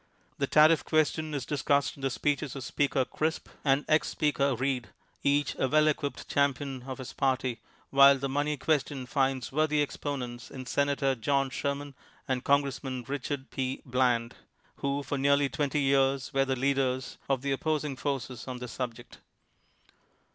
The 0.39 0.47
tariff 0.47 0.83
question 0.83 1.35
is 1.35 1.45
discussed 1.45 1.95
in 1.95 2.01
the 2.01 2.09
speeches 2.09 2.55
of 2.55 2.63
Speaker 2.63 3.05
Crisp, 3.05 3.47
and 3.63 3.85
ex 3.87 4.07
Speaker 4.07 4.55
Reed, 4.55 4.87
each 5.21 5.55
a 5.59 5.67
well 5.67 5.85
equipped 5.87 6.27
champion 6.27 6.81
of 6.87 6.97
his 6.97 7.13
party, 7.13 7.59
while 7.91 8.17
the 8.17 8.27
money 8.27 8.57
question 8.57 9.05
finds 9.05 9.51
worthy 9.51 9.79
exponents 9.79 10.49
in 10.49 10.65
Sen 10.65 10.87
ator 10.89 11.13
John 11.21 11.51
Sherman 11.51 11.93
and 12.27 12.43
Congressman 12.43 13.03
Richard 13.03 13.41
INTRODUCTION 13.41 13.47
P. 13.83 13.83
Bland, 13.85 14.33
who 14.77 15.03
for 15.03 15.19
nearly 15.19 15.49
twenty 15.49 15.81
years 15.81 16.33
were 16.33 16.45
the 16.45 16.55
leaders 16.55 17.19
of 17.29 17.43
the 17.43 17.51
opposing 17.51 17.95
forces 17.95 18.47
on 18.47 18.57
this 18.57 18.71
subject. 18.71 19.19